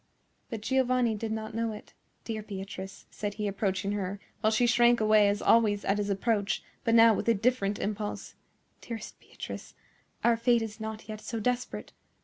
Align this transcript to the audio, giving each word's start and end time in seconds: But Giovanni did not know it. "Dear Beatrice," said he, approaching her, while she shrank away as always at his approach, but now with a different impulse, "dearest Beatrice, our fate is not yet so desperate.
But 0.49 0.61
Giovanni 0.61 1.13
did 1.13 1.31
not 1.31 1.53
know 1.53 1.73
it. 1.73 1.93
"Dear 2.23 2.41
Beatrice," 2.41 3.05
said 3.11 3.35
he, 3.35 3.47
approaching 3.47 3.91
her, 3.91 4.19
while 4.39 4.49
she 4.49 4.65
shrank 4.65 4.99
away 4.99 5.29
as 5.29 5.43
always 5.43 5.85
at 5.85 5.99
his 5.99 6.09
approach, 6.09 6.63
but 6.83 6.95
now 6.95 7.13
with 7.13 7.29
a 7.29 7.35
different 7.35 7.77
impulse, 7.77 8.33
"dearest 8.81 9.19
Beatrice, 9.19 9.75
our 10.23 10.37
fate 10.37 10.63
is 10.63 10.79
not 10.79 11.07
yet 11.07 11.21
so 11.21 11.39
desperate. 11.39 11.91